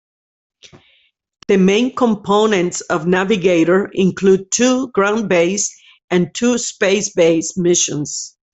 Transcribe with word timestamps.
The 1.47 1.57
main 1.57 1.95
components 1.95 2.81
of 2.81 3.05
Navigator 3.05 3.87
include 3.93 4.49
two 4.49 4.87
ground-based 4.93 5.71
and 6.09 6.33
two 6.33 6.57
space 6.57 7.11
based 7.11 7.55
missions. 7.55 8.35